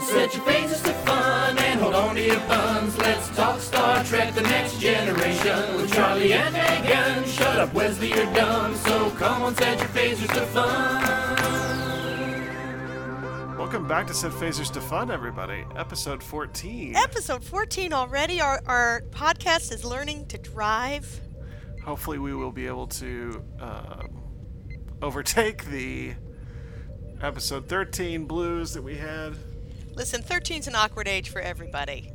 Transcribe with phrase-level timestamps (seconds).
[0.00, 2.96] Set your phasers to fun and hold on to your buns.
[2.98, 7.24] Let's talk Star Trek The Next Generation with Charlie and Megan.
[7.24, 8.74] Shut up, Wesley, you're dumb.
[8.74, 11.24] So come on, set your phasers to fun.
[13.56, 15.64] Welcome back to Set Phasers to Fun, everybody.
[15.74, 16.94] Episode 14.
[16.96, 18.40] Episode 14 already.
[18.40, 21.20] Our, our podcast is learning to drive.
[21.84, 24.22] Hopefully, we will be able to um,
[25.02, 26.14] overtake the
[27.22, 29.34] episode 13 blues that we had.
[29.94, 32.10] Listen, 13 is an awkward age for everybody.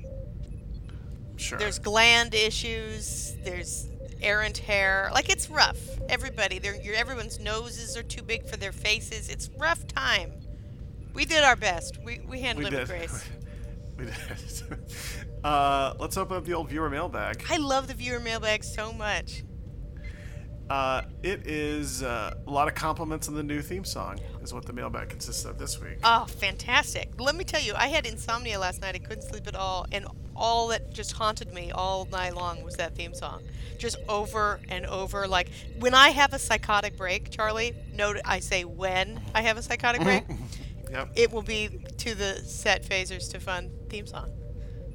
[1.38, 1.58] Sure.
[1.58, 3.88] There's gland issues, there's
[4.22, 5.10] errant hair.
[5.14, 5.80] Like, it's rough.
[6.10, 9.30] Everybody, your, everyone's noses are too big for their faces.
[9.30, 10.34] It's rough time.
[11.14, 11.98] We did our best.
[12.04, 13.26] We, we handled we it with grace.
[13.98, 14.16] we did.
[15.44, 17.44] uh, let's open up the old viewer mailbag.
[17.50, 19.44] I love the viewer mailbag so much.
[20.70, 24.66] Uh, it is uh, a lot of compliments on the new theme song, is what
[24.66, 25.98] the mailbag consists of this week.
[26.04, 27.20] Oh, fantastic.
[27.20, 28.94] Let me tell you, I had insomnia last night.
[28.94, 29.88] I couldn't sleep at all.
[29.92, 33.42] And all that just haunted me all night long was that theme song.
[33.80, 35.28] Just over and over.
[35.28, 39.64] Like, when I have a psychotic break, Charlie, note I say when I have a
[39.64, 40.24] psychotic break,
[40.92, 41.10] Yep.
[41.16, 44.32] it will be to the set phasers to fun theme song.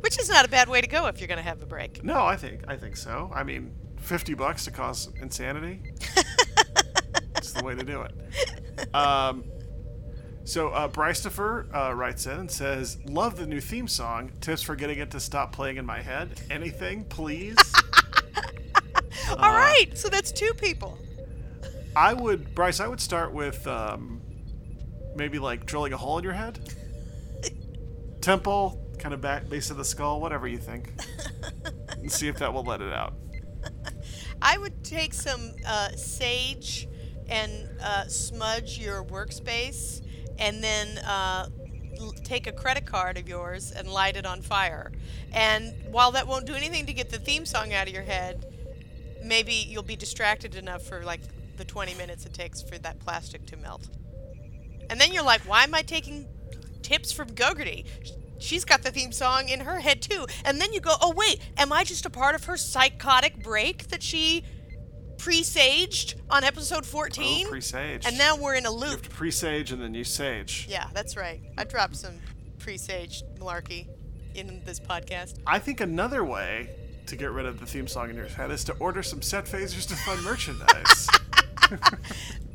[0.00, 2.05] Which is not a bad way to go if you're going to have a break.
[2.05, 3.30] No, I think I think so.
[3.34, 3.72] I mean,
[4.05, 5.83] fifty bucks to cause insanity.
[7.36, 8.94] It's the way to do it.
[8.94, 9.44] Um,
[10.44, 14.33] so uh, Brycefer uh, writes in and says, "Love the new theme song.
[14.41, 16.41] Tips for getting it to stop playing in my head.
[16.50, 17.58] Anything, please."
[19.38, 20.98] all right, so that's two people.
[21.94, 22.80] I would, Bryce.
[22.80, 24.22] I would start with um,
[25.14, 26.58] maybe like drilling a hole in your head,
[28.22, 30.92] temple, kind of back base of the skull, whatever you think,
[31.98, 33.12] and see if that will let it out.
[34.45, 36.87] I would take some uh, sage
[37.31, 40.03] and uh, smudge your workspace,
[40.39, 41.48] and then uh,
[41.98, 44.92] l- take a credit card of yours and light it on fire.
[45.33, 48.45] And while that won't do anything to get the theme song out of your head,
[49.24, 51.23] maybe you'll be distracted enough for like
[51.57, 53.89] the 20 minutes it takes for that plastic to melt.
[54.91, 56.29] And then you're like, why am I taking
[56.83, 57.86] tips from Gogarty?
[58.44, 60.27] She's got the theme song in her head too.
[60.44, 63.88] And then you go, oh, wait, am I just a part of her psychotic break
[63.88, 64.44] that she
[65.16, 67.46] presaged on episode 14?
[67.46, 68.05] Oh, presage.
[68.06, 69.02] and now we're in a you have loop.
[69.02, 70.66] to presage and then you sage.
[70.68, 71.40] Yeah, that's right.
[71.56, 72.20] I dropped some
[72.58, 73.88] presaged malarkey
[74.34, 75.38] in this podcast.
[75.46, 76.68] I think another way
[77.06, 79.46] to get rid of the theme song in your head is to order some set
[79.46, 81.08] phasers to fun merchandise.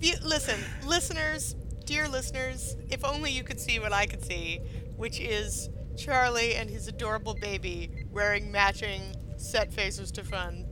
[0.24, 4.60] Listen, listeners, dear listeners, if only you could see what I could see,
[4.96, 5.70] which is
[6.00, 9.02] Charlie and his adorable baby wearing matching
[9.38, 10.66] set phasers to fun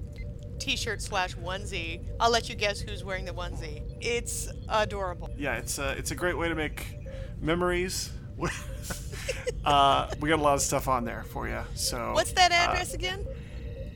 [0.60, 2.04] t-shirt slash onesie.
[2.20, 3.84] I'll let you guess who's wearing the onesie.
[4.02, 5.30] It's adorable.
[5.38, 6.98] yeah, it's a it's a great way to make
[7.42, 8.12] memories.
[9.66, 11.59] uh, we got a lot of stuff on there for you.
[11.76, 13.26] So What's that uh, address again?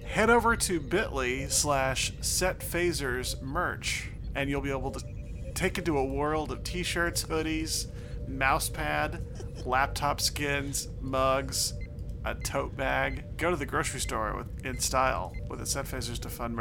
[0.05, 5.01] head over to bit.ly slash set phasers merch and you'll be able to
[5.53, 7.87] take into a world of t-shirts hoodies
[8.29, 9.21] mousepad
[9.65, 11.73] laptop skins mugs
[12.25, 16.19] a tote bag go to the grocery store with, in style with a set phasers
[16.19, 16.55] to fun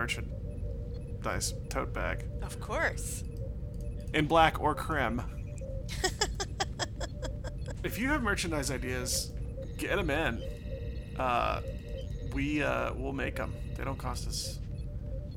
[1.25, 3.25] Nice tote bag Of course.
[4.15, 5.23] in black or creme
[7.85, 9.33] if you have merchandise ideas
[9.77, 10.43] get them in
[11.19, 11.61] uh,
[12.33, 13.53] we uh, will make them.
[13.77, 14.60] They don't cost us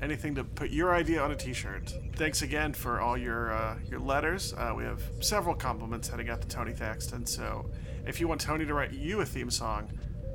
[0.04, 1.94] anything to put your idea on a T-shirt.
[2.16, 4.52] Thanks again for all your uh, your letters.
[4.52, 7.26] Uh, we have several compliments heading out to Tony Thaxton.
[7.26, 7.70] So
[8.06, 9.90] if you want Tony to write you a theme song,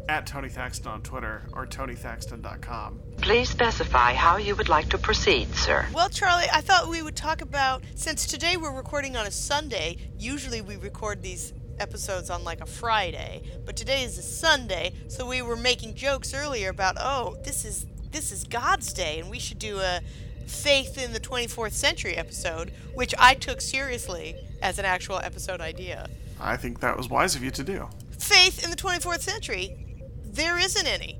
[0.10, 3.00] at Tony Thaxton on Twitter or TonyThaxton.com.
[3.22, 5.86] Please specify how you would like to proceed, sir.
[5.94, 9.98] Well, Charlie, I thought we would talk about since today we're recording on a Sunday.
[10.18, 15.28] Usually we record these episodes on like a Friday, but today is a Sunday, so
[15.28, 19.40] we were making jokes earlier about, "Oh, this is this is God's day and we
[19.40, 20.02] should do a
[20.48, 26.10] faith in the 24th century episode," which I took seriously as an actual episode idea.
[26.40, 27.90] I think that was wise of you to do.
[28.18, 29.76] Faith in the 24th century,
[30.24, 31.20] there isn't any.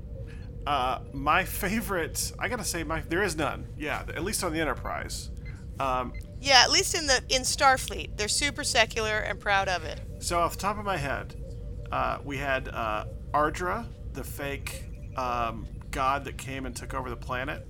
[0.66, 3.66] Uh, my favorite, I gotta say, my there is none.
[3.76, 5.30] Yeah, at least on the Enterprise.
[5.78, 10.00] Um, Yeah, at least in the in Starfleet, they're super secular and proud of it.
[10.18, 11.34] So off the top of my head,
[11.90, 14.84] uh, we had uh, Ardra, the fake
[15.16, 17.66] um, god that came and took over the planet.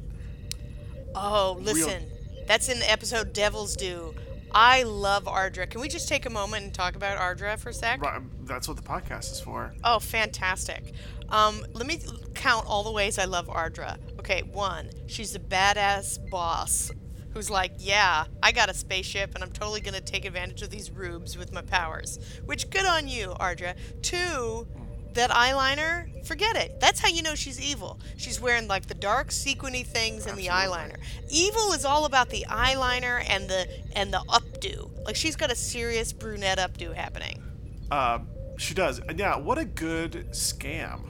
[1.14, 2.05] Oh, listen.
[2.46, 4.14] That's in the episode Devil's Due.
[4.52, 5.70] I love Ardra.
[5.70, 8.02] Can we just take a moment and talk about Ardra for a sec?
[8.02, 9.72] Right, that's what the podcast is for.
[9.84, 10.93] Oh, fantastic.
[11.28, 12.00] Um, let me
[12.34, 13.96] count all the ways I love Ardra.
[14.19, 16.90] Okay, one, she's a badass boss
[17.32, 20.90] who's like, yeah, I got a spaceship and I'm totally gonna take advantage of these
[20.90, 22.19] rubes with my powers.
[22.44, 23.76] Which good on you, Ardra.
[24.02, 24.67] Two,
[25.15, 26.79] that eyeliner, forget it.
[26.81, 27.99] That's how you know she's evil.
[28.17, 30.97] She's wearing like the dark sequiny things and the eyeliner.
[31.29, 34.91] Evil is all about the eyeliner and the and the updo.
[35.05, 37.43] Like she's got a serious brunette updo happening.
[37.91, 38.21] Uh,
[38.59, 39.01] she does.
[39.17, 41.07] Yeah, what a good scam.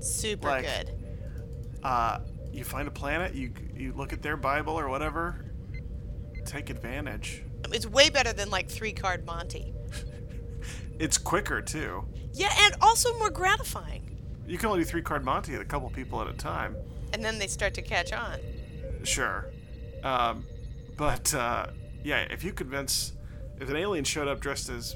[0.00, 0.90] Super Like- good.
[1.82, 2.20] Uh,
[2.52, 5.46] you find a planet, you you look at their Bible or whatever,
[6.44, 7.42] take advantage.
[7.72, 9.72] It's way better than like three card Monty.
[11.02, 12.04] It's quicker too.
[12.32, 14.16] Yeah, and also more gratifying.
[14.46, 16.76] You can only do three card Monty at a couple people at a time.
[17.12, 18.38] And then they start to catch on.
[19.02, 19.46] Sure.
[20.04, 20.46] Um,
[20.96, 21.66] but uh,
[22.04, 23.14] yeah, if you convince,
[23.58, 24.94] if an alien showed up dressed as,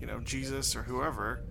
[0.00, 1.44] you know, Jesus or whoever,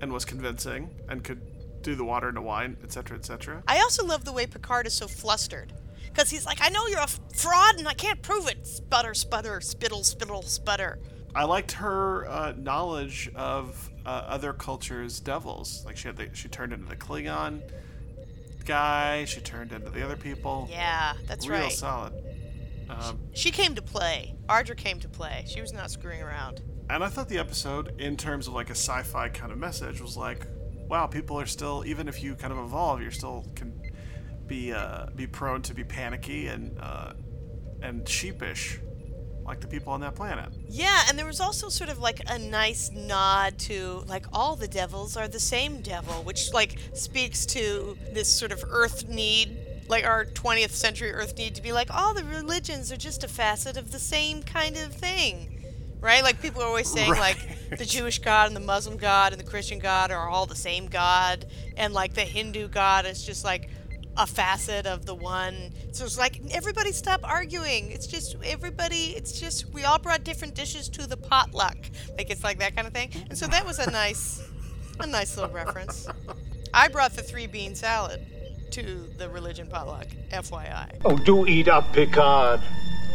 [0.00, 1.42] and was convincing and could
[1.82, 3.62] do the water into wine, etc., etc.
[3.68, 5.74] I also love the way Picard is so flustered.
[6.06, 8.66] Because he's like, I know you're a f- fraud and I can't prove it.
[8.66, 10.98] Sputter, sputter, spittle, spittle, sputter.
[11.34, 15.82] I liked her uh, knowledge of uh, other cultures' devils.
[15.84, 17.62] Like she had, the, she turned into the Klingon
[18.64, 19.24] guy.
[19.24, 20.68] She turned into the other people.
[20.70, 21.72] Yeah, that's Real right.
[21.72, 22.12] solid.
[22.88, 24.34] Um, She came to play.
[24.48, 25.44] Ardra came to play.
[25.46, 26.62] She was not screwing around.
[26.90, 30.16] And I thought the episode, in terms of like a sci-fi kind of message, was
[30.16, 30.46] like,
[30.88, 33.78] wow, people are still, even if you kind of evolve, you're still can
[34.46, 37.12] be uh, be prone to be panicky and uh,
[37.82, 38.80] and sheepish,
[39.48, 40.50] like the people on that planet.
[40.68, 44.68] Yeah, and there was also sort of like a nice nod to like all the
[44.68, 49.56] devils are the same devil, which like speaks to this sort of earth need,
[49.88, 53.28] like our 20th century earth need to be like all the religions are just a
[53.28, 55.54] facet of the same kind of thing.
[56.00, 56.22] Right?
[56.22, 57.38] Like people are always saying like
[57.78, 60.86] the Jewish God and the Muslim God and the Christian God are all the same
[60.86, 61.46] God
[61.76, 63.68] and like the Hindu God is just like
[64.18, 65.72] a facet of the one.
[65.92, 67.90] So it's like everybody stop arguing.
[67.90, 69.14] It's just everybody.
[69.16, 71.76] It's just we all brought different dishes to the potluck.
[72.16, 73.10] Like it's like that kind of thing.
[73.30, 74.42] And so that was a nice,
[75.00, 76.06] a nice little reference.
[76.74, 78.26] I brought the three bean salad
[78.72, 80.08] to the religion potluck.
[80.30, 81.00] FYI.
[81.04, 82.60] Oh, do eat up, Picard.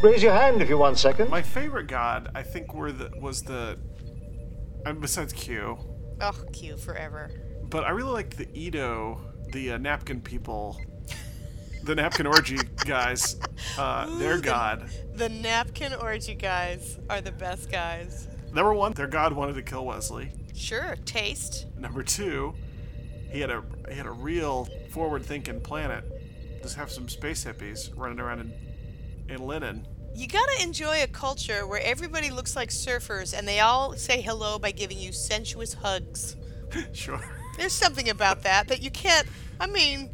[0.02, 1.30] Raise your hand if you want second.
[1.30, 3.78] My favorite god, I think, were the was the,
[4.86, 5.78] and besides Q,
[6.22, 7.30] Oh, Q forever.
[7.70, 9.22] but I really liked the Edo,
[9.54, 10.78] the uh, napkin people,
[11.84, 13.38] the napkin orgy guys.
[13.78, 14.90] Uh, their Ooh, the- god.
[15.16, 18.28] The napkin orgy guys are the best guys.
[18.54, 20.32] Number one, their god wanted to kill Wesley.
[20.56, 21.66] Sure, taste.
[21.78, 22.54] Number two,
[23.32, 26.04] he had a he had a real forward-thinking planet.
[26.62, 28.54] Just have some space hippies running around in
[29.30, 29.88] in linen.
[30.16, 34.60] You gotta enjoy a culture where everybody looks like surfers and they all say hello
[34.60, 36.36] by giving you sensuous hugs.
[36.94, 37.22] Sure.
[37.58, 39.28] There's something about that that you can't.
[39.60, 40.10] I mean,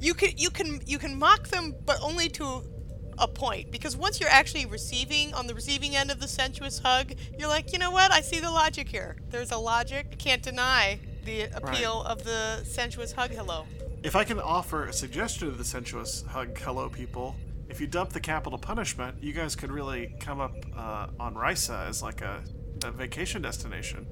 [0.00, 2.62] you can you can you can mock them, but only to
[3.18, 3.70] a point.
[3.70, 7.72] Because once you're actually receiving on the receiving end of the sensuous hug, you're like,
[7.72, 8.10] you know what?
[8.10, 9.16] I see the logic here.
[9.28, 10.18] There's a logic.
[10.18, 13.30] Can't deny the appeal of the sensuous hug.
[13.30, 13.66] Hello.
[14.02, 17.36] If I can offer a suggestion to the sensuous hug hello people,
[17.68, 21.86] if you dump the capital punishment, you guys could really come up uh, on Risa
[21.86, 22.42] as like a,
[22.82, 24.06] a vacation destination.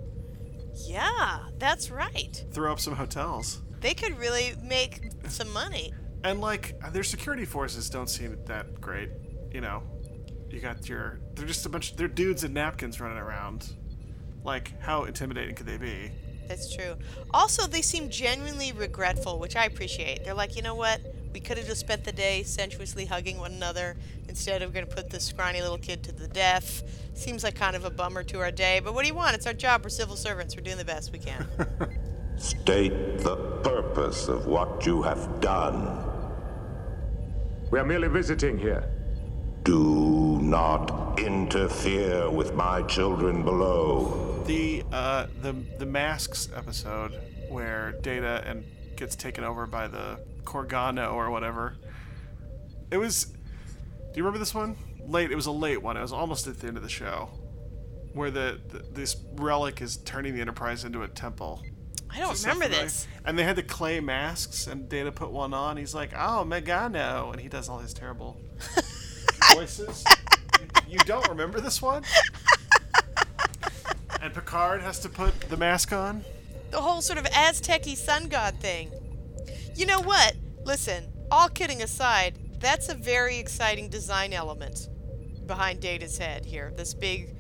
[0.87, 2.45] Yeah, that's right.
[2.53, 3.63] Throw up some hotels.
[3.81, 5.93] They could really make some money.
[6.25, 9.11] And like their security forces don't seem that great,
[9.53, 9.83] you know.
[10.51, 13.73] You got your they're just a bunch they're dudes in napkins running around.
[14.45, 16.11] Like how intimidating could they be?
[16.49, 16.97] That's true.
[17.33, 20.25] Also, they seem genuinely regretful, which I appreciate.
[20.25, 21.01] They're like, you know what?
[21.35, 23.99] We could have just spent the day sensuously hugging one another.
[24.29, 26.83] Instead, we're going to put this scrawny little kid to the death.
[27.13, 29.37] Seems like kind of a bummer to our day, but what do you want?
[29.37, 29.85] It's our job.
[29.85, 30.57] We're civil servants.
[30.57, 31.47] We're doing the best we can.
[32.39, 36.05] State the purpose of what you have done.
[37.71, 38.89] We are merely visiting here.
[39.65, 44.43] Do not interfere with my children below.
[44.47, 48.65] The uh the the masks episode where Data and
[48.97, 51.77] gets taken over by the Korgano or whatever.
[52.91, 53.35] It was Do
[54.15, 54.77] you remember this one?
[55.07, 55.33] Late.
[55.33, 55.97] It was a late one.
[55.97, 57.31] It was almost at the end of the show.
[58.15, 61.63] Where the, the this relic is turning the Enterprise into a temple.
[62.11, 63.07] I don't Does that sound remember this.
[63.25, 65.77] And they had the clay masks, and Data put one on.
[65.77, 68.41] He's like, "Oh, Megano," and he does all his terrible
[69.55, 70.05] voices.
[70.59, 72.05] you, you don't remember this one?
[74.21, 76.25] And Picard has to put the mask on.
[76.71, 78.91] The whole sort of Aztec-y sun god thing.
[79.77, 80.35] You know what?
[80.65, 84.89] Listen, all kidding aside, that's a very exciting design element
[85.47, 86.73] behind Data's head here.
[86.77, 87.35] This big,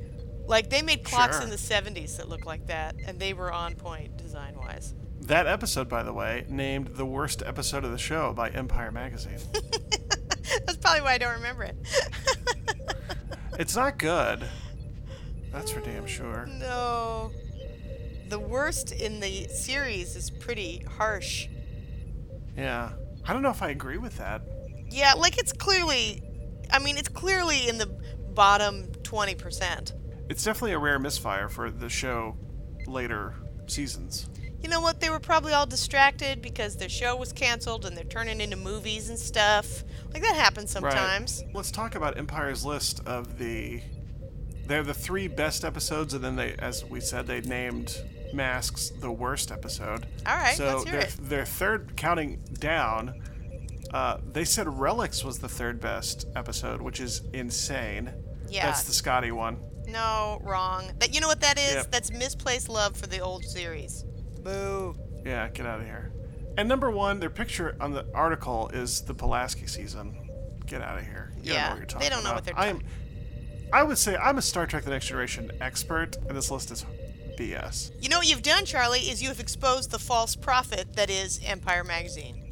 [0.48, 1.44] like they made clocks Sure.
[1.44, 4.94] in the 70s that look like that, and they were on point design-wise.
[5.20, 9.38] That episode, by the way, named the worst episode of the show by Empire Magazine.
[10.64, 11.76] That's probably why I don't remember it.
[13.58, 14.44] It's not good.
[15.52, 16.46] That's for damn sure.
[16.46, 17.32] no.
[18.28, 21.48] The worst in the series is pretty harsh.
[22.56, 22.90] Yeah.
[23.26, 24.42] I don't know if I agree with that.
[24.90, 26.22] Yeah, like it's clearly,
[26.70, 27.86] I mean, it's clearly in the
[28.32, 29.92] bottom 20%.
[30.28, 32.36] It's definitely a rare misfire for the show
[32.86, 33.34] later
[33.66, 34.28] seasons.
[34.62, 35.00] You know what?
[35.00, 39.08] They were probably all distracted because their show was canceled and they're turning into movies
[39.08, 39.84] and stuff.
[40.12, 41.42] Like that happens sometimes.
[41.44, 41.54] Right.
[41.54, 43.80] Let's talk about Empire's list of the.
[44.66, 47.96] They're the three best episodes, and then they, as we said, they named
[48.34, 50.06] Masks the worst episode.
[50.26, 53.22] All right, so their, their third, counting down,
[53.94, 58.12] uh, they said Relics was the third best episode, which is insane.
[58.50, 58.66] Yeah.
[58.66, 59.58] That's the Scotty one.
[59.88, 60.92] No, wrong.
[60.98, 61.74] That you know what that is?
[61.74, 61.90] Yep.
[61.90, 64.04] That's misplaced love for the old series.
[64.42, 64.96] Boo.
[65.24, 66.12] Yeah, get out of here.
[66.56, 70.16] And number one, their picture on the article is the Pulaski season.
[70.66, 71.32] Get out of here.
[71.38, 72.82] You don't Yeah, know what you're they don't know what they're I'm,
[73.72, 76.84] I would say I'm a Star Trek: The Next Generation expert, and this list is
[77.38, 77.92] BS.
[78.00, 81.40] You know what you've done, Charlie, is you have exposed the false prophet that is
[81.44, 82.44] Empire Magazine.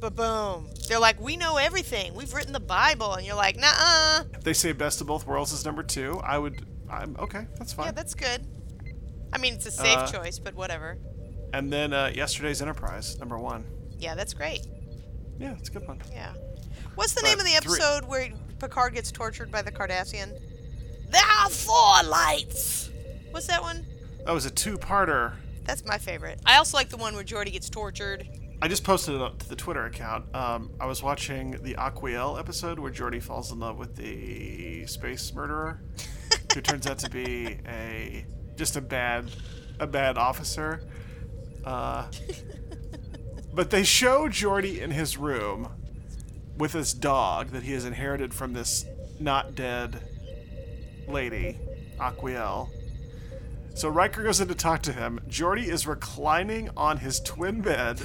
[0.00, 0.68] But boom.
[0.88, 2.14] They're like, we know everything.
[2.14, 3.12] We've written the Bible.
[3.14, 4.24] And you're like, nah.
[4.42, 6.20] They say Best of Both Worlds is number two.
[6.24, 6.66] I would.
[6.92, 7.46] I'm okay.
[7.58, 7.86] That's fine.
[7.86, 8.46] Yeah, that's good.
[9.32, 10.98] I mean, it's a safe Uh, choice, but whatever.
[11.54, 13.64] and then uh, yesterday's Enterprise, number one.
[13.98, 14.66] Yeah, that's great.
[15.38, 16.00] Yeah, it's a good one.
[16.12, 16.34] Yeah.
[16.94, 20.38] What's the But name of the three- episode where Picard gets tortured by the Cardassian?
[21.10, 22.90] There are four lights.
[23.30, 23.86] What's that one?
[24.26, 25.32] That was a two-parter.
[25.64, 26.40] That's my favorite.
[26.44, 28.28] I also like the one where Geordi gets tortured.
[28.60, 30.32] I just posted it up to the Twitter account.
[30.34, 35.32] Um, I was watching the Aquiel episode where Geordi falls in love with the space
[35.34, 35.80] murderer,
[36.54, 38.24] who turns out to be a
[38.56, 39.30] just a bad
[39.78, 40.82] a bad officer.
[41.64, 42.06] Uh,
[43.54, 45.68] but they show Geordi in his room
[46.56, 48.84] with this dog that he has inherited from this
[49.18, 50.00] not dead
[51.08, 51.58] lady,
[51.98, 52.68] Aquiel.
[53.74, 55.20] So Riker goes in to talk to him.
[55.28, 58.00] Geordi is reclining on his twin bed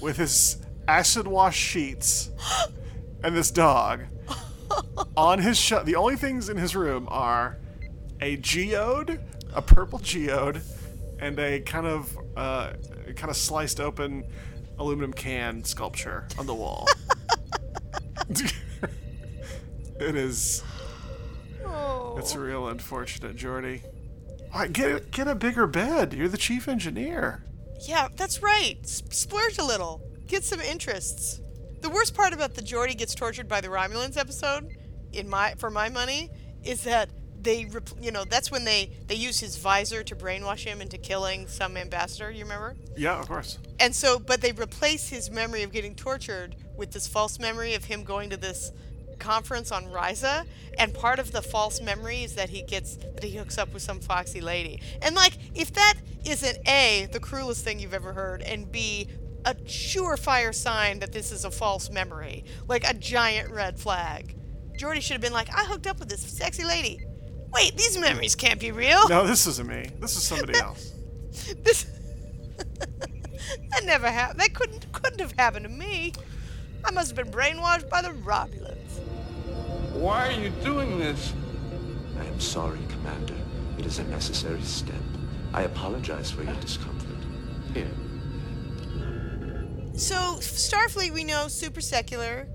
[0.00, 0.56] with his
[0.88, 2.30] acid wash sheets
[3.22, 4.04] and this dog.
[5.16, 7.58] On his sh- the only things in his room are
[8.22, 9.20] a geode,
[9.52, 10.62] a purple geode,
[11.18, 12.72] and a kind of uh,
[13.16, 14.24] kind of sliced open
[14.78, 16.86] aluminum can sculpture on the wall.
[18.30, 20.62] it is.
[21.66, 22.14] Oh.
[22.16, 23.82] It's real unfortunate, Geordi.
[24.54, 26.12] Right, get get a bigger bed.
[26.12, 27.42] You're the chief engineer.
[27.88, 28.78] Yeah, that's right.
[28.84, 30.00] S- splurge a little.
[30.28, 31.40] Get some interests.
[31.80, 34.68] The worst part about the Geordi gets tortured by the Romulans episode,
[35.12, 36.30] in my for my money,
[36.62, 37.10] is that
[37.42, 37.68] they,
[38.00, 41.76] you know, that's when they they use his visor to brainwash him into killing some
[41.76, 42.30] ambassador.
[42.30, 42.76] You remember?
[42.96, 43.58] Yeah, of course.
[43.80, 47.84] And so, but they replace his memory of getting tortured with this false memory of
[47.84, 48.72] him going to this
[49.18, 50.44] conference on Risa
[50.78, 53.82] And part of the false memory is that he gets that he hooks up with
[53.82, 54.82] some foxy lady.
[55.00, 55.94] And like, if that
[56.24, 59.08] isn't a the cruelest thing you've ever heard, and b
[59.44, 64.36] a surefire sign that this is a false memory, like a giant red flag.
[64.78, 67.04] Geordi should have been like, I hooked up with this sexy lady.
[67.52, 69.08] Wait, these memories can't be real.
[69.08, 69.90] No, this isn't me.
[70.00, 70.92] This is somebody else.
[71.62, 71.86] This
[73.70, 74.40] that never happened.
[74.40, 76.12] That couldn't couldn't have happened to me.
[76.84, 78.98] I must have been brainwashed by the Romulans.
[79.92, 81.32] Why are you doing this?
[82.18, 83.36] I am sorry, Commander.
[83.78, 84.94] It is a necessary step.
[85.52, 87.16] I apologize for your discomfort.
[87.74, 87.90] Here.
[89.94, 92.48] So Starfleet, we know, super secular,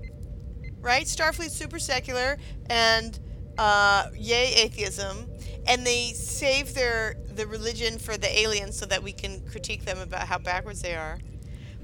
[0.80, 1.06] right?
[1.06, 2.38] Starfleet super secular,
[2.68, 3.18] and
[3.58, 5.26] uh, yay atheism,
[5.66, 9.98] and they save their the religion for the aliens so that we can critique them
[9.98, 11.18] about how backwards they are.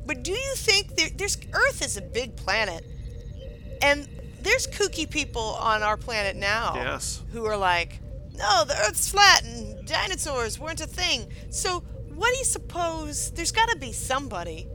[0.06, 2.84] But do you think there, there's Earth is a big planet,
[3.82, 4.08] and
[4.40, 7.22] there's kooky people on our planet now Yes.
[7.32, 8.00] who are like,
[8.36, 11.28] no, the Earth's flat and dinosaurs weren't a thing.
[11.50, 11.80] So
[12.14, 13.30] what do you suppose?
[13.32, 14.66] There's got to be somebody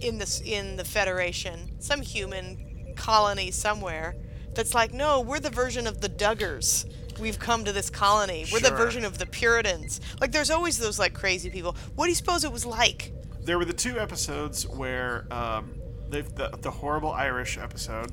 [0.00, 4.14] in this in the Federation, some human colony somewhere
[4.54, 6.90] that's like, no, we're the version of the Duggars.
[7.18, 8.44] We've come to this colony.
[8.52, 10.00] We're the version of the Puritans.
[10.20, 11.76] Like, there's always those like crazy people.
[11.94, 13.12] What do you suppose it was like?
[13.42, 15.74] There were the two episodes where um,
[16.08, 18.12] they've the, the horrible Irish episode.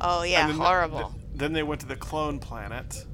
[0.00, 0.98] Oh yeah, then horrible.
[1.32, 3.04] the- then they went to the clone planet.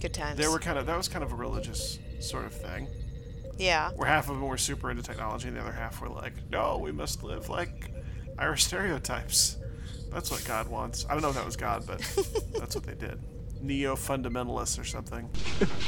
[0.00, 0.38] Good times.
[0.38, 2.88] They were kind of that was kind of a religious sort of thing,
[3.58, 3.90] yeah.
[3.92, 6.78] where half of them were super into technology and the other half were like, no,
[6.78, 7.90] we must live like
[8.38, 9.56] Irish stereotypes.
[10.10, 11.06] That's what God wants.
[11.08, 12.00] I don't know if that was God, but
[12.58, 13.18] that's what they did.
[13.62, 15.28] Neo fundamentalists or something.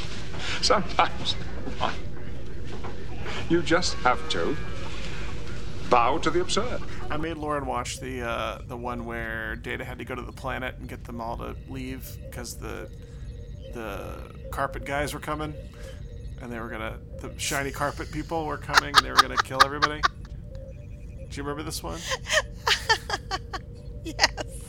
[0.63, 1.35] Sometimes
[3.49, 4.57] you just have to
[5.91, 6.81] bow to the absurd.
[7.11, 10.33] I made Lauren watch the uh, the one where Data had to go to the
[10.33, 12.89] planet and get them all to leave because the
[13.75, 14.19] the
[14.51, 15.55] carpet guys were coming,
[16.41, 19.61] and they were gonna the shiny carpet people were coming and they were gonna kill
[19.65, 20.01] everybody.
[20.01, 22.01] Do you remember this one?
[24.05, 24.63] yes.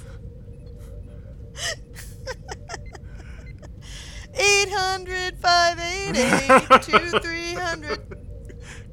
[4.36, 8.00] 800 588 2300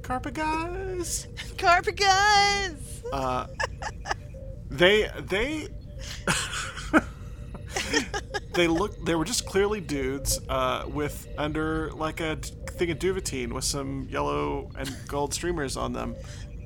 [0.03, 1.29] Carpet guys.
[1.59, 3.03] Carpet guys.
[3.13, 3.47] Uh,
[4.71, 5.69] they they
[8.55, 13.53] they look they were just clearly dudes uh, with under like a thing of Duvetyne
[13.53, 16.17] with some yellow and gold streamers on them,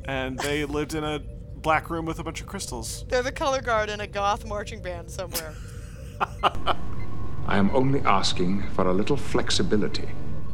[0.07, 1.21] and they lived in a
[1.65, 3.05] black room with a bunch of crystals.
[3.09, 5.55] They're the color guard in a goth marching band somewhere.
[7.47, 10.09] I am only asking for a little flexibility.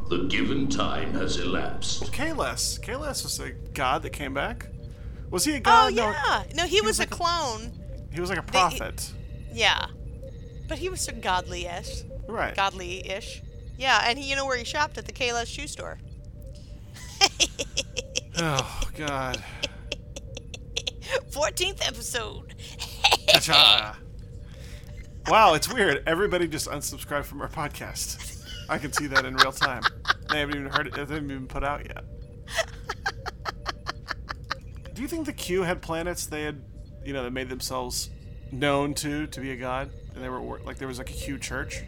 [0.09, 2.13] The given time has elapsed.
[2.13, 2.81] Kahless.
[2.81, 4.69] Kahless was a god that came back.
[5.31, 5.95] Was he a oh god?
[5.95, 6.43] No, yeah.
[6.55, 7.73] No, he, was, was like a a- clone.
[8.13, 9.13] he was like a They- prophet.
[9.53, 9.87] Yeah.
[10.69, 12.05] But he was so godly-ish.
[12.29, 12.55] Right.
[12.55, 13.43] Godly-ish.
[13.77, 15.99] Yeah, and he, you know where he shopped at the Kahless shoe store.
[18.43, 19.43] Oh God.
[21.31, 22.55] 14th episode.
[25.29, 26.03] Wow, it's weird.
[26.07, 28.43] Everybody just unsubscribed from our podcast.
[28.69, 29.83] I can see that in real time.
[30.31, 30.95] They haven't even heard it.
[30.95, 32.05] It hasn't even put out yet.
[34.95, 36.63] Do you think the Q had planets they had,
[37.05, 38.11] you know, that made themselves
[38.51, 41.39] known to to be a god, and they were like there was like a Q
[41.39, 41.83] church,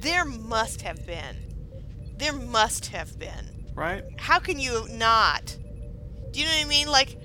[0.00, 1.36] There must have been.
[2.16, 3.64] There must have been.
[3.74, 4.02] right?
[4.18, 5.56] How can you not?
[6.32, 6.88] Do you know what I mean?
[6.88, 7.16] Like,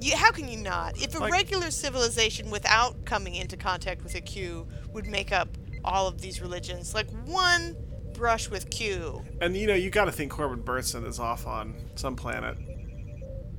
[0.00, 1.00] you, how can you not?
[1.02, 5.48] If a Like- regular civilization without coming into contact with a Q would make up
[5.84, 7.76] all of these religions, like one
[8.14, 9.22] brush with Q.
[9.40, 12.56] And you know, you got to think Corbin Bernsen is off on some planet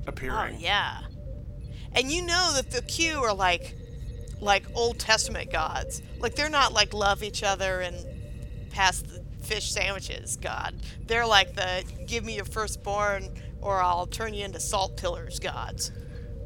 [0.06, 0.34] appearing.
[0.36, 0.60] Oh appearing.
[0.60, 1.00] yeah.
[1.92, 3.74] And you know that the Q are like
[4.40, 6.00] like Old Testament gods.
[6.18, 7.96] Like they're not like love each other and
[8.70, 10.74] pass the fish sandwiches god.
[11.06, 13.28] They're like the give me your firstborn
[13.60, 15.90] or I'll turn you into salt pillars gods.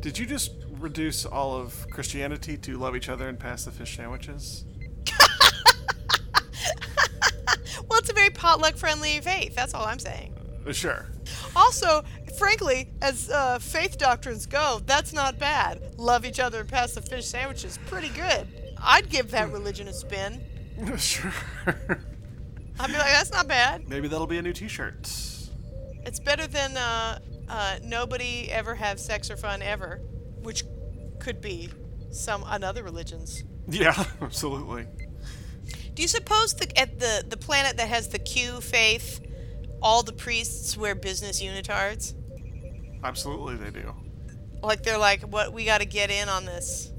[0.05, 3.97] Did you just reduce all of Christianity to love each other and pass the fish
[3.97, 4.67] sandwiches?
[7.89, 9.55] Well, it's a very potluck friendly faith.
[9.55, 10.35] That's all I'm saying.
[10.67, 11.07] Uh, Sure.
[11.57, 12.03] Also,
[12.39, 15.95] frankly, as uh, faith doctrines go, that's not bad.
[15.97, 17.79] Love each other and pass the fish sandwiches.
[17.87, 18.49] Pretty good.
[18.83, 20.43] I'd give that religion a spin.
[20.99, 21.33] sure.
[21.67, 23.89] I'd be like, that's not bad.
[23.89, 25.03] Maybe that'll be a new T-shirt.
[26.07, 30.01] It's better than uh, uh, nobody ever have sex or fun ever,
[30.43, 30.65] which
[31.19, 31.71] could be
[32.11, 33.45] some another religion's.
[33.69, 34.87] Yeah, absolutely.
[35.95, 39.21] Do you suppose the, at the the planet that has the Q faith,
[39.83, 42.15] all the priests wear business unitards?
[43.03, 43.95] Absolutely, they do.
[44.63, 46.91] Like they're like, what we got to get in on this.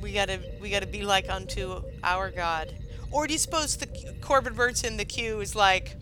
[0.00, 2.74] We got to we got to be like unto our God.
[3.10, 3.88] Or do you suppose the
[4.20, 5.96] Corbin Bernsen the Q is like,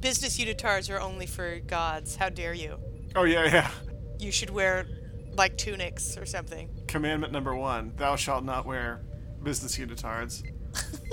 [0.00, 2.16] business unitards are only for gods?
[2.16, 2.78] How dare you?
[3.14, 3.70] Oh yeah, yeah.
[4.18, 4.86] You should wear
[5.34, 6.68] like tunics or something.
[6.86, 9.02] Commandment number one: Thou shalt not wear
[9.42, 10.42] business unitards,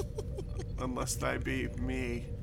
[0.79, 2.25] unless thy be me.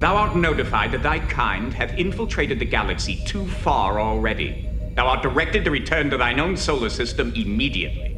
[0.00, 4.68] Thou art notified that thy kind have infiltrated the galaxy too far already.
[4.94, 8.10] Thou art directed to return to thine own solar system immediately.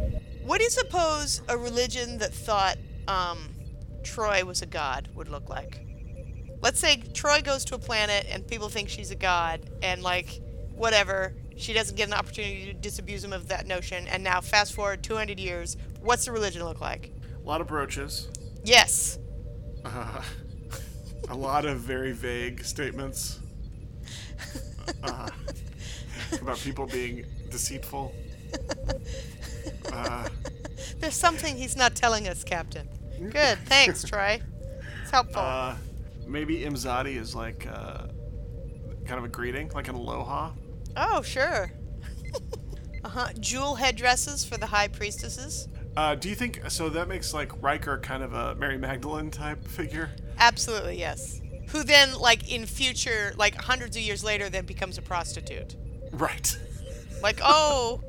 [0.42, 2.76] What do you suppose a religion that thought
[3.09, 3.54] um,
[4.02, 5.86] Troi was a god would look like?
[6.62, 10.40] Let's say Troi goes to a planet and people think she's a god, and like,
[10.74, 14.74] whatever, she doesn't get an opportunity to disabuse them of that notion, and now fast
[14.74, 17.12] forward 200 years, what's the religion look like?
[17.42, 18.28] A lot of brooches.
[18.64, 19.18] Yes.
[19.84, 20.20] Uh,
[21.28, 23.38] a lot of very vague statements
[25.04, 25.28] uh,
[26.40, 28.12] about people being deceitful.
[29.92, 30.28] Uh,
[30.98, 32.88] There's something he's not telling us, Captain.
[33.30, 33.58] Good.
[33.66, 34.40] Thanks, Troi.
[35.02, 35.40] It's helpful.
[35.40, 35.76] uh,
[36.26, 38.06] maybe Imzadi is like uh,
[39.04, 40.52] kind of a greeting, like an aloha.
[40.96, 41.72] oh, sure.
[43.04, 43.28] uh huh.
[43.40, 45.68] Jewel headdresses for the high priestesses.
[45.96, 46.88] Uh, do you think so?
[46.88, 50.10] That makes like Riker kind of a Mary Magdalene type figure.
[50.38, 51.40] Absolutely, yes.
[51.68, 55.76] Who then, like in future, like hundreds of years later, then becomes a prostitute.
[56.12, 56.56] Right.
[57.22, 58.02] Like, oh,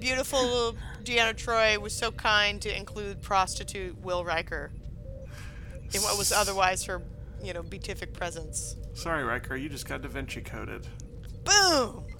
[0.00, 4.70] beautiful Deanna Troi was so kind to include prostitute Will Riker
[5.92, 7.02] in what was otherwise her,
[7.42, 8.76] you know, beatific presence.
[8.94, 10.86] Sorry, Riker, you just got Da Vinci coded.
[11.44, 12.04] Boom!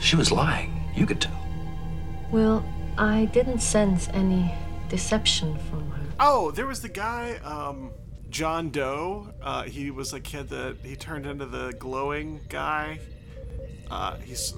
[0.00, 0.84] She was lying.
[0.94, 1.38] You could tell.
[2.30, 2.64] Well,
[2.98, 4.52] I didn't sense any
[4.88, 6.02] deception from her.
[6.20, 7.90] Oh, there was the guy, um,
[8.28, 9.32] John Doe.
[9.40, 12.98] Uh, he was like he had the he turned into the glowing guy.
[13.90, 14.52] Uh, he's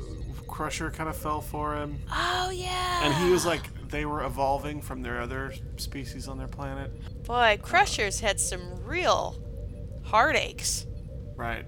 [0.48, 3.04] Crusher kind of fell for him, Oh yeah.
[3.04, 6.90] and he was like they were evolving from their other species on their planet.
[7.26, 9.36] Boy, Crusher's had some real
[10.04, 10.86] heartaches.
[11.34, 11.66] Right.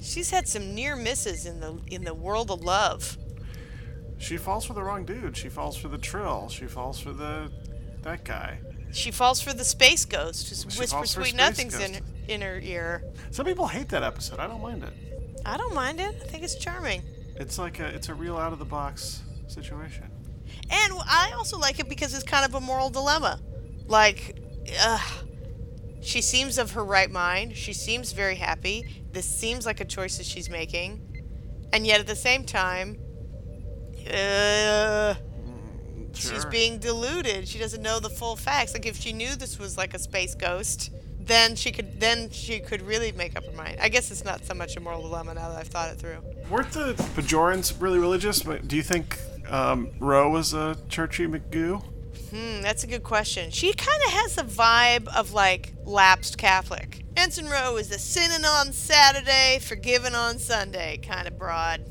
[0.00, 3.16] She's had some near misses in the in the world of love.
[4.18, 5.36] She falls for the wrong dude.
[5.36, 6.48] She falls for the Trill.
[6.48, 7.50] She falls for the
[8.02, 8.60] that guy.
[8.92, 12.02] She falls for the space ghost who She whispers sweet nothings in, Ghost.
[12.28, 13.02] in her ear.
[13.30, 14.38] Some people hate that episode.
[14.38, 14.92] I don't mind it.
[15.44, 16.14] I don't mind it.
[16.22, 17.02] I think it's charming.
[17.36, 20.04] It's like a it's a real out of the box situation.
[20.70, 23.40] And I also like it because it's kind of a moral dilemma.
[23.86, 24.38] Like,
[24.80, 24.98] uh,
[26.00, 27.56] she seems of her right mind.
[27.56, 29.04] She seems very happy.
[29.12, 31.00] This seems like a choice that she's making.
[31.72, 32.98] And yet at the same time,
[34.12, 35.14] uh,
[36.12, 37.48] she's being deluded.
[37.48, 38.74] She doesn't know the full facts.
[38.74, 42.60] Like if she knew this was like a space ghost, then she could then she
[42.60, 43.78] could really make up her mind.
[43.80, 46.18] I guess it's not so much a moral dilemma now that I've thought it through.
[46.50, 48.42] Weren't the Bajorans really religious?
[48.42, 51.82] But do you think um, Ro was a churchy McGoo?
[52.34, 53.52] Hmm, that's a good question.
[53.52, 57.04] She kind of has the vibe of like lapsed Catholic.
[57.16, 61.84] Ensign Ro is the sinning on Saturday, forgiven on Sunday kind of broad.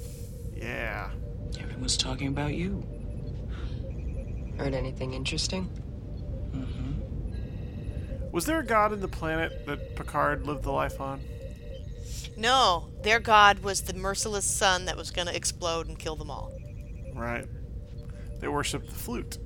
[0.54, 1.12] Yeah.
[1.58, 2.84] Everyone's talking about you.
[4.58, 5.70] Heard anything interesting?
[8.34, 11.22] Was there a god in the planet that Picard lived the life on?
[12.36, 16.32] No, their god was the merciless sun that was going to explode and kill them
[16.32, 16.52] all.
[17.14, 17.46] Right.
[18.40, 19.38] They worshipped the flute.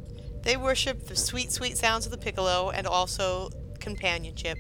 [0.44, 4.60] They worship the sweet, sweet sounds of the piccolo and also companionship,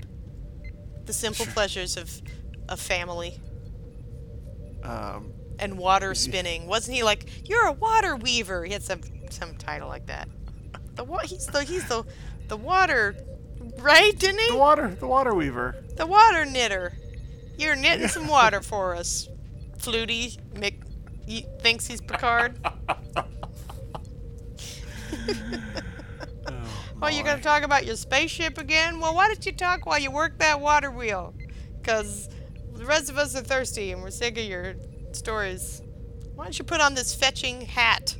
[1.05, 2.21] the simple pleasures of,
[2.69, 3.39] of family
[4.83, 6.67] Um, and water spinning.
[6.67, 8.63] Wasn't he like, "You're a water weaver"?
[8.65, 10.29] He had some some title like that.
[10.95, 11.25] The what?
[11.25, 12.03] He's the he's the
[12.47, 13.15] the water,
[13.79, 14.17] right?
[14.17, 14.51] Didn't he?
[14.51, 15.75] the water, the water weaver.
[15.95, 16.93] The water knitter.
[17.57, 19.27] You're knitting some water for us,
[19.79, 20.37] Flutie.
[20.53, 20.75] Mick
[21.25, 22.59] he thinks he's Picard.
[27.01, 28.99] oh, you're gonna talk about your spaceship again?
[28.99, 31.33] Well, why don't you talk while you work that water wheel?
[31.83, 32.29] Cause
[32.75, 34.75] the rest of us are thirsty and we're sick of your
[35.11, 35.81] stories.
[36.35, 38.15] Why don't you put on this fetching hat?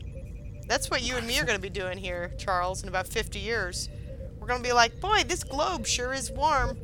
[0.68, 3.90] That's what you and me are gonna be doing here, Charles, in about 50 years.
[4.40, 6.78] We're gonna be like, boy, this globe sure is warm.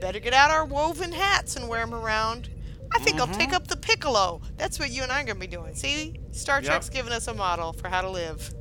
[0.00, 2.50] Better get out our woven hats and wear them around.
[2.94, 3.54] I think I'll take mm-hmm.
[3.54, 4.40] up the piccolo.
[4.56, 5.74] That's what you and I are gonna be doing.
[5.74, 6.64] See, Star Yep.
[6.64, 8.54] Trek's giving us a model for how to live.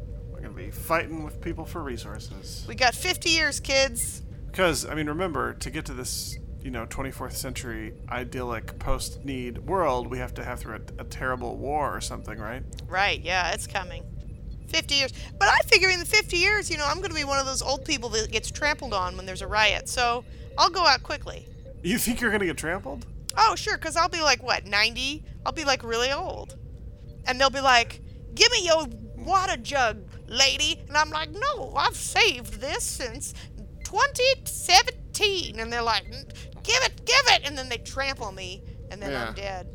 [0.57, 2.65] Be fighting with people for resources.
[2.67, 4.23] We got 50 years, kids.
[4.47, 10.07] Because I mean, remember to get to this, you know, 24th century idyllic post-need world,
[10.07, 12.63] we have to have through a, a terrible war or something, right?
[12.87, 14.03] Right, yeah, it's coming.
[14.69, 15.13] 50 years.
[15.39, 17.45] But I figure in the 50 years, you know, I'm going to be one of
[17.45, 19.87] those old people that gets trampled on when there's a riot.
[19.87, 20.25] So
[20.57, 21.47] I'll go out quickly.
[21.83, 23.05] You think you're gonna get trampled?
[23.37, 25.23] Oh, sure, because I'll be like, what, 90?
[25.45, 26.55] I'll be like really old.
[27.25, 28.01] And they'll be like,
[28.33, 30.83] give me your water jug, lady.
[30.87, 33.33] And I'm like, no, I've saved this since
[33.83, 35.59] 2017.
[35.59, 36.05] And they're like,
[36.63, 37.41] give it, give it.
[37.45, 39.27] And then they trample me, and then Yeah.
[39.29, 39.67] I'm dead.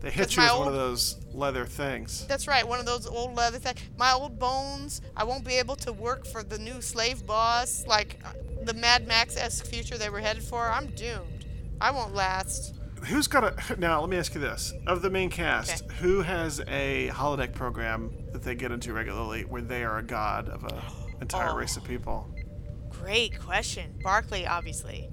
[0.00, 2.24] They hit you with one of those leather things.
[2.28, 3.80] That's right, one of those old leather things.
[3.96, 5.00] My old bones.
[5.16, 9.08] I won't be able to work for the new slave boss, like uh, the Mad
[9.08, 10.70] Max-esque future they were headed for.
[10.70, 11.46] I'm doomed.
[11.80, 12.74] I won't last.
[13.06, 14.00] Who's got a now?
[14.00, 15.94] Let me ask you this: of the main cast, Okay.
[15.96, 20.48] who has a holodeck program that they get into regularly, where they are a god
[20.48, 20.80] of an
[21.20, 21.56] entire Oh.
[21.56, 22.28] race of people?
[22.90, 23.98] Great question.
[24.02, 25.08] barclay obviously,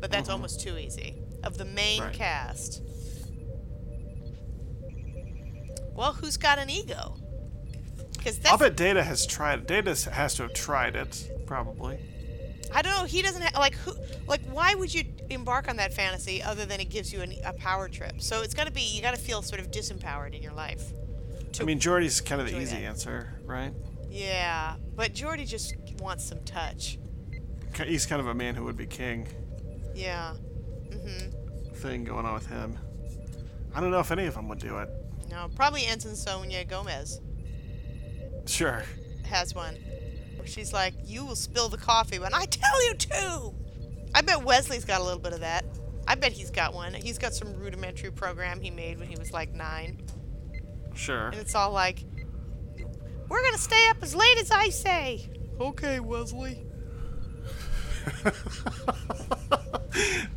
[0.00, 0.32] but that's mm-hmm.
[0.32, 1.16] almost too easy.
[1.42, 2.12] Of the main Right.
[2.12, 2.82] cast.
[5.94, 7.16] Well, who's got an ego?
[8.16, 9.66] Because I'll bet Data has tried.
[9.66, 11.98] Data has to have tried it, probably.
[12.72, 13.04] I don't know.
[13.04, 13.94] He doesn't have like who
[14.26, 17.52] like why would you embark on that fantasy other than it gives you an, a
[17.52, 18.20] power trip?
[18.20, 20.92] So it's got to be you got to feel sort of disempowered in your life.
[21.60, 22.82] I mean, Geordi's kind of the easy that.
[22.82, 23.72] answer, right?
[24.10, 26.98] Yeah, but Geordi just wants some touch.
[27.84, 29.28] He's kind of a man who would be king
[29.94, 30.34] Yeah.
[30.90, 31.74] Mm-hmm.
[31.74, 32.78] thing going on with him.
[33.74, 34.88] I don't know if any of them would do it.
[35.30, 37.20] No, probably Ensign Sonia Gomez
[38.46, 38.82] Sure.
[39.26, 39.76] has one.
[40.46, 43.52] She's like, "You will spill the coffee when I tell you to."
[44.14, 45.64] I bet Wesley's got a little bit of that.
[46.06, 46.94] I bet he's got one.
[46.94, 50.02] He's got some rudimentary program he made when he was like nine.
[50.94, 51.28] Sure.
[51.28, 52.04] And it's all like,
[53.28, 55.28] we're going to stay up as late as I say.
[55.60, 56.64] Okay, Wesley.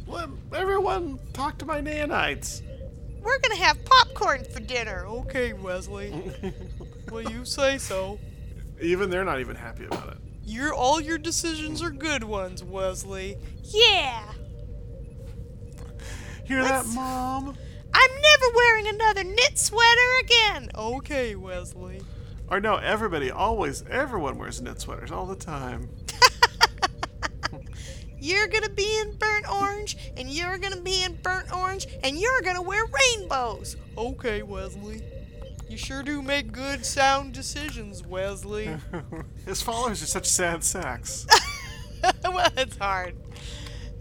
[0.08, 2.62] Let everyone talk to my nanites.
[3.22, 5.06] We're going to have popcorn for dinner.
[5.06, 6.14] Okay, Wesley.
[7.12, 8.20] well, you say so.
[8.82, 10.18] Even they're not even happy about it.
[10.52, 13.38] Your all your decisions are good ones, Wesley.
[13.64, 14.22] Yeah.
[16.44, 17.56] Hear that, Let's- Mom?
[17.94, 20.70] I'm never wearing another knit sweater again.
[20.76, 22.02] Okay, Wesley.
[22.50, 25.90] Or no, everybody, always, everyone wears knit sweaters all the time.
[28.20, 32.42] You're gonna be in burnt orange, and you're gonna be in burnt orange, and you're
[32.42, 33.78] gonna wear rainbows.
[33.98, 35.02] Okay, Wesley.
[35.72, 38.76] You sure do make good, sound decisions, Wesley.
[39.46, 41.26] His followers are such sad sacks.
[42.26, 43.16] well, it's hard.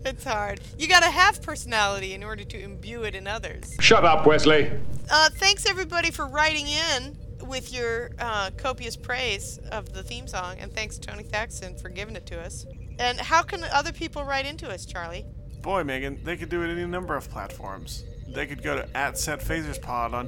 [0.05, 0.61] It's hard.
[0.77, 3.77] You gotta have personality in order to imbue it in others.
[3.79, 4.73] Shut up, Wesley.
[5.09, 10.57] Uh, thanks everybody for writing in with your uh, copious praise of the theme song,
[10.59, 12.67] and thanks Tony Thaxton for giving it to us.
[12.99, 15.25] And how can other people write into us, Charlie?
[15.63, 18.03] Boy, Megan, they could do it any number of platforms.
[18.27, 20.27] They could go to at setphaserspod on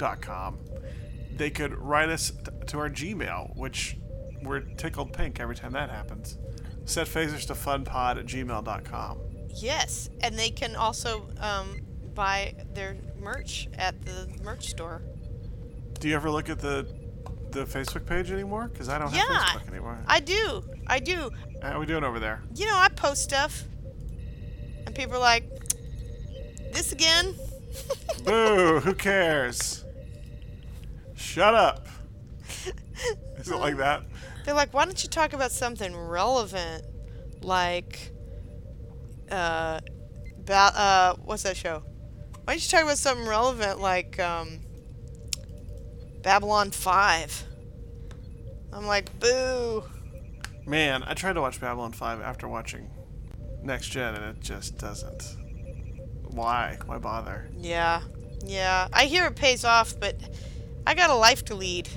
[0.00, 0.58] twitter.com.
[1.36, 3.96] They could write us t- to our Gmail, which
[4.42, 6.38] we're tickled pink every time that happens.
[6.84, 9.18] Set phasers to funpod at gmail.com.
[9.54, 11.80] Yes, and they can also um,
[12.14, 15.02] buy their merch at the merch store.
[15.98, 16.86] Do you ever look at the
[17.50, 18.68] the Facebook page anymore?
[18.68, 19.98] Because I don't yeah, have Facebook anymore.
[20.06, 20.62] I do.
[20.86, 21.30] I do.
[21.62, 22.42] How are we doing over there?
[22.54, 23.64] You know, I post stuff,
[24.86, 25.44] and people are like,
[26.72, 27.34] "This again?"
[28.24, 28.80] Boo!
[28.80, 29.84] Who cares?
[31.20, 31.86] Shut up.
[33.38, 34.02] Is it like that?
[34.44, 36.84] They're like, "Why don't you talk about something relevant,
[37.42, 38.10] like,
[39.30, 39.80] uh,
[40.38, 41.82] ba- uh, what's that show?
[42.44, 44.60] Why don't you talk about something relevant like, um,
[46.22, 47.44] Babylon Five?
[48.72, 49.84] I'm like, boo.
[50.66, 52.88] Man, I tried to watch Babylon 5 after watching
[53.62, 55.24] Next Gen, and it just doesn't.
[56.30, 56.78] Why?
[56.86, 57.48] Why bother?
[57.58, 58.02] Yeah,
[58.44, 58.86] yeah.
[58.92, 60.16] I hear it pays off, but
[60.86, 61.88] I got a life to lead.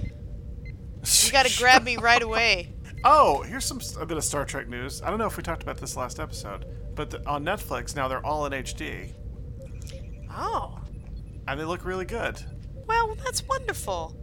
[1.04, 2.74] You got to grab me right away.
[3.04, 5.02] Oh, here's some a bit of Star Trek news.
[5.02, 6.66] I don't know if we talked about this last episode,
[6.96, 9.14] but the, on Netflix now they're all in HD,
[10.32, 10.80] Oh,
[11.48, 12.40] and they look really good.
[12.88, 14.16] well, that's wonderful.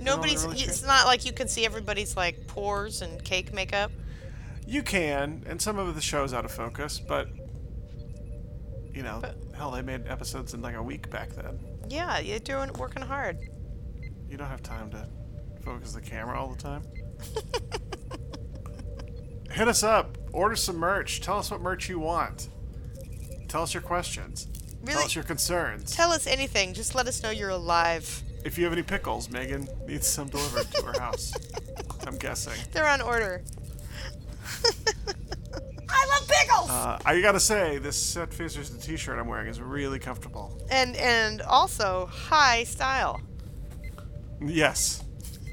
[0.00, 0.44] Nobody's.
[0.46, 3.90] really it's not like you can see everybody's like pores and cake makeup.
[4.66, 7.28] You can, and some of the show's out of focus, but
[8.94, 9.22] you know,
[9.54, 11.58] hell, they made episodes in like a week back then.
[11.88, 13.38] Yeah, you're doing working hard.
[14.28, 15.08] You don't have time to
[15.62, 16.80] focus the camera all the time.
[19.50, 20.18] Hit us up.
[20.32, 21.20] Order some merch.
[21.20, 22.50] Tell us what merch you want.
[23.48, 24.46] Tell us your questions.
[24.84, 25.94] Tell us your concerns.
[25.94, 26.74] Tell us anything.
[26.74, 28.22] Just let us know you're alive.
[28.44, 31.34] If you have any pickles, Megan needs some delivered to her house.
[32.06, 32.54] I'm guessing.
[32.72, 33.42] They're on order.
[36.68, 37.06] Love pickles.
[37.06, 40.60] Uh, I gotta say, this Set Phasers the t-shirt I'm wearing is really comfortable.
[40.70, 43.20] and and also high style.
[44.40, 45.02] Yes.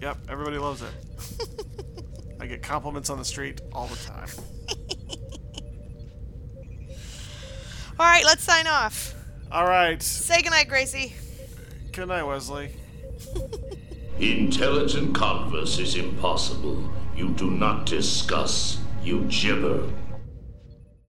[0.01, 0.91] Yep, everybody loves it.
[2.39, 4.27] I get compliments on the street all the time.
[7.97, 9.15] All right, let's sign off.
[9.49, 10.03] All right.
[10.03, 11.13] Say goodnight, Gracie.
[11.93, 12.71] Good night, Wesley.
[14.19, 16.91] Intelligent converse is impossible.
[17.15, 19.87] You do not discuss, you gibber.